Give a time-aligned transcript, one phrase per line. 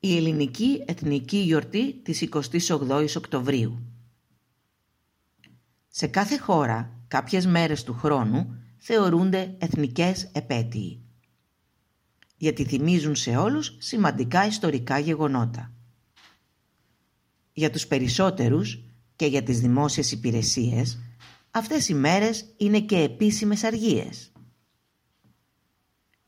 [0.00, 3.82] η ελληνική εθνική γιορτή της 28ης Οκτωβρίου.
[5.88, 11.06] Σε κάθε χώρα κάποιες μέρες του χρόνου θεωρούνται εθνικές επέτειοι
[12.36, 15.72] γιατί θυμίζουν σε όλους σημαντικά ιστορικά γεγονότα.
[17.52, 18.80] Για τους περισσότερους
[19.16, 20.98] και για τις δημόσιες υπηρεσίες
[21.50, 24.32] αυτές οι μέρες είναι και επίσημες αργίες.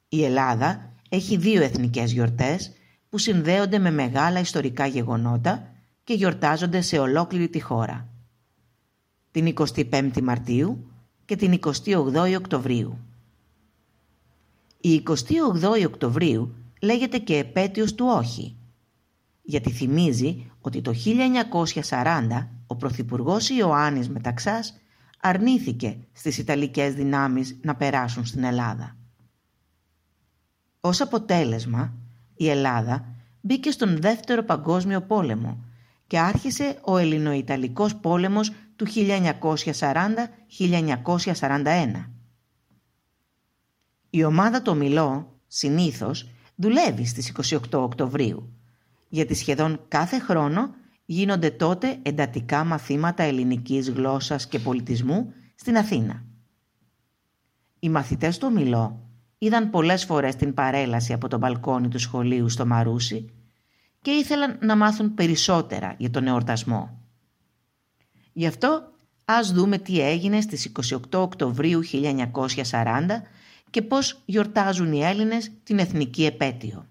[0.09, 2.73] Η Ελλάδα έχει δύο εθνικές γιορτές
[3.09, 5.73] που συνδέονται με μεγάλα ιστορικά γεγονότα
[6.05, 8.09] και γιορτάζονται σε ολόκληρη τη χώρα.
[9.31, 10.91] Την 25η Μαρτίου
[11.25, 12.99] και την 28η Οκτωβρίου.
[14.81, 18.57] Η 28η Οκτωβρίου λέγεται και επέτειος του όχι,
[19.43, 20.93] γιατί θυμίζει ότι το
[21.89, 24.81] 1940 ο Πρωθυπουργός Ιωάννης Μεταξάς
[25.21, 28.97] αρνήθηκε στις Ιταλικές δυνάμεις να περάσουν στην Ελλάδα.
[30.81, 31.95] Ως αποτέλεσμα,
[32.39, 33.05] η Ελλάδα
[33.41, 35.65] μπήκε στον Δεύτερο Παγκόσμιο Πόλεμο
[36.07, 38.87] και άρχισε ο Ελληνοϊταλικός πόλεμος του
[41.41, 42.11] 1940-1941.
[44.11, 48.53] Η ομάδα το Μιλό, συνήθως, δουλεύει στις 28 Οκτωβρίου,
[49.09, 56.25] γιατί σχεδόν κάθε χρόνο γίνονται τότε εντατικά μαθήματα ελληνικής γλώσσας και πολιτισμού στην Αθήνα.
[57.79, 59.08] Οι μαθητές του Μιλό
[59.39, 63.33] είδαν πολλές φορές την παρέλαση από το μπαλκόνι του σχολείου στο Μαρούσι
[64.03, 67.03] και ήθελαν να μάθουν περισσότερα για τον εορτασμό.
[68.33, 68.93] Γι' αυτό
[69.25, 73.23] ας δούμε τι έγινε στις 28 Οκτωβρίου 1940
[73.71, 76.87] και πώς γιορτάζουν οι Έλληνες την εθνική επέτειο.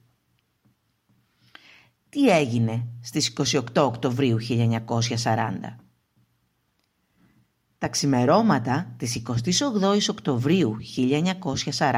[2.09, 5.86] Τι έγινε στις 28 Οκτωβρίου 1940.
[7.77, 10.77] Τα ξημερώματα της 28 Οκτωβρίου
[11.77, 11.93] 1940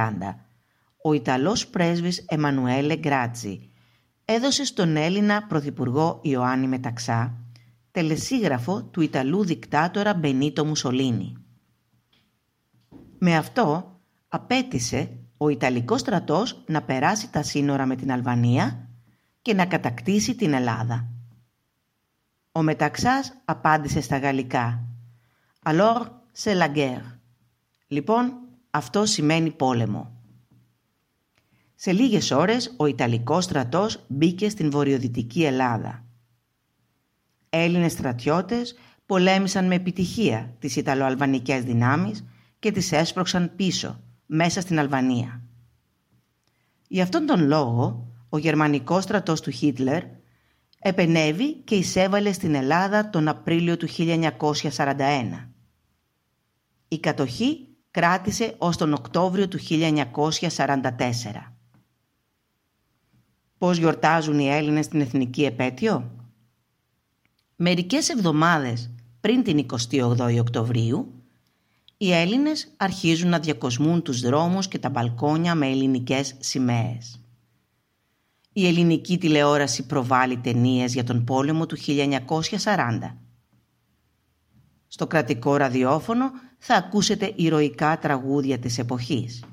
[1.02, 3.72] ο Ιταλός πρέσβης Εμμανουέλε Γκράτσι
[4.26, 7.40] έδωσε στον Έλληνα Πρωθυπουργό Ιωάννη Μεταξά
[7.92, 11.38] τελεσίγραφο του Ιταλού δικτάτορα Μπενίτο Μουσολίνη.
[13.18, 18.90] Με αυτό απέτησε ο Ιταλικός στρατός να περάσει τα σύνορα με την Αλβανία
[19.42, 21.08] και να κατακτήσει την Ελλάδα.
[22.52, 24.89] Ο Μεταξάς απάντησε στα γαλλικά
[25.66, 26.02] «Alors
[26.34, 27.20] c'est la guerre».
[27.88, 28.34] Λοιπόν,
[28.70, 30.14] αυτό σημαίνει πόλεμο.
[31.76, 36.06] Σε λίγες ώρες ο Ιταλικός στρατός μπήκε στην βορειοδυτική Ελλάδα.
[37.50, 38.76] Έλληνες στρατιώτες
[39.06, 42.26] πολέμησαν με επιτυχία τις Ιταλοαλβανικές δυνάμεις
[42.60, 45.42] και τις έσπρωξαν πίσω, μέσα στην Αλβανία.
[46.88, 50.04] Γι' αυτόν τον λόγο, ο γερμανικός στρατός του Χίτλερ
[50.80, 55.50] επενέβη και εισέβαλε στην Ελλάδα τον Απρίλιο του 1941.
[56.88, 61.54] Η κατοχή κράτησε ως τον Οκτώβριο του 1944.
[63.58, 66.12] Πώς γιορτάζουν οι Έλληνες την εθνική επέτειο;
[67.56, 68.90] Μερικές εβδομάδες
[69.22, 71.14] πριν την 28η Οκτωβρίου,
[71.98, 77.22] οι Έλληνες αρχίζουν να διακοσμούν τους δρόμους και τα μπαλκόνια με ελληνικές σημαίες.
[78.54, 83.18] Η ελληνική τηλεόραση προβάλλει ταινίες για τον πόλεμο του 1940.
[84.88, 89.44] Στο κρατικό ραδιόφωνο θα ακούσετε ηρωικά τραγούδια της εποχής.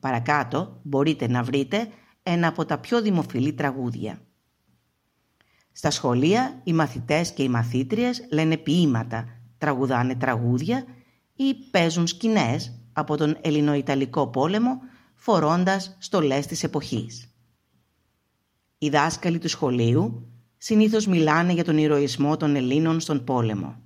[0.00, 1.88] Παρακάτω μπορείτε να βρείτε
[2.22, 4.20] ένα από τα πιο δημοφιλή τραγούδια.
[5.72, 9.24] Στα σχολεία οι μαθητές και οι μαθήτριες λένε ποίηματα,
[9.58, 10.84] τραγουδάνε τραγούδια
[11.34, 14.78] ή παίζουν σκηνές από τον Ελληνοϊταλικό πόλεμο
[15.14, 17.35] φορώντας στολές της εποχής.
[18.78, 20.26] Οι δάσκαλοι του σχολείου
[20.56, 23.76] συνήθως μιλάνε για τον ηρωισμό των Ελλήνων στον πόλεμο.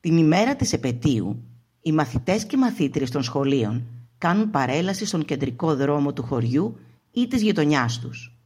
[0.00, 1.42] Την ημέρα της επαιτίου,
[1.80, 3.86] οι μαθητές και μαθήτριες των σχολείων
[4.18, 6.78] κάνουν παρέλαση στον κεντρικό δρόμο του χωριού
[7.10, 8.38] ή της γειτονιάς τους.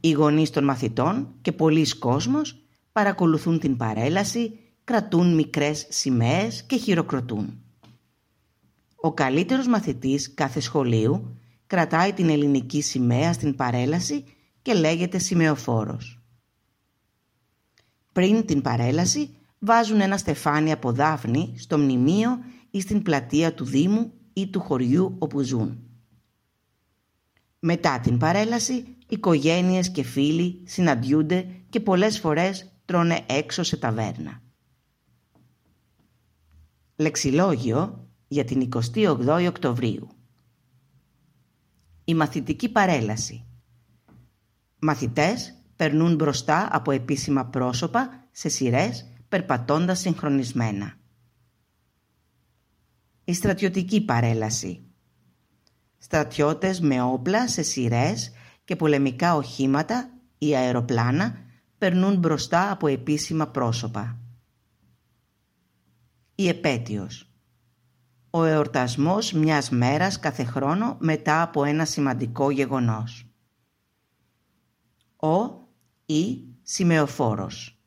[0.00, 2.56] Οι γονείς των μαθητών και πολλοί κόσμος
[2.92, 7.62] παρακολουθούν την παρέλαση, κρατούν μικρές σημαίες και χειροκροτούν.
[8.96, 11.36] Ο καλύτερος μαθητής κάθε σχολείου
[11.68, 14.24] κρατάει την ελληνική σημαία στην παρέλαση
[14.62, 16.20] και λέγεται σημεοφόρος.
[18.12, 22.38] Πριν την παρέλαση βάζουν ένα στεφάνι από δάφνη στο μνημείο
[22.70, 25.82] ή στην πλατεία του Δήμου ή του χωριού όπου ζουν.
[27.58, 34.42] Μετά την παρέλαση, οικογένειες και φίλοι συναντιούνται και πολλές φορές τρώνε έξω σε ταβέρνα.
[36.96, 40.17] Λεξιλόγιο για την 28η Οκτωβρίου
[42.08, 43.44] Η μαθητική παρέλαση
[44.78, 50.94] Μαθητές περνούν μπροστά από επίσημα πρόσωπα σε σειρές περπατώντας συγχρονισμένα.
[53.24, 54.82] Η στρατιωτική παρέλαση
[55.98, 58.32] Στρατιώτες με όπλα σε σειρές
[58.64, 61.38] και πολεμικά οχήματα ή αεροπλάνα
[61.78, 64.18] περνούν μπροστά από επίσημα πρόσωπα.
[66.34, 67.27] Η επέτειος
[68.30, 73.26] Ο εορτασμός μιας μέρας κάθε χρόνο μετά από ένα σημαντικό γεγονός.
[75.16, 75.66] Ο
[76.06, 77.80] ή σημεοφόρος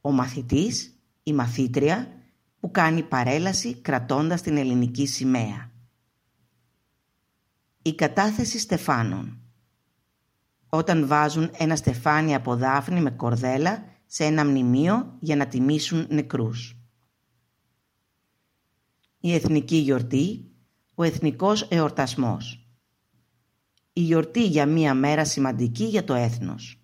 [0.00, 2.12] Ο μαθητής, η μαθήτρια
[2.60, 5.70] που κάνει παρέλαση κρατώντας την ελληνική σημαία.
[7.82, 9.36] Η κατάθεση στεφάνων
[10.68, 16.81] όταν βάζουν ένα στεφάνι από δάφνη με κορδέλα σε ένα μνημείο για να τιμήσουν νεκρούς.
[19.24, 20.50] Η εθνική γιορτή,
[20.94, 22.66] ο εθνικός εορτασμός.
[23.92, 26.81] Η γιορτή για μία μέρα σημαντική για το έθνος.